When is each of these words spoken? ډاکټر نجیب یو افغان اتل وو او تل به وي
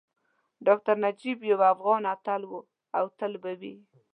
ډاکټر 0.67 0.95
نجیب 1.05 1.37
یو 1.51 1.59
افغان 1.73 2.01
اتل 2.13 2.41
وو 2.49 2.59
او 2.97 3.05
تل 3.17 3.33
به 3.43 3.51
وي 3.59 3.75